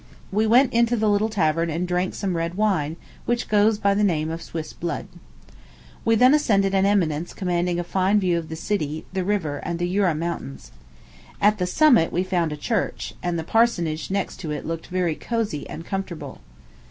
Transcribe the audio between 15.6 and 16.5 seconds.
and comfortable.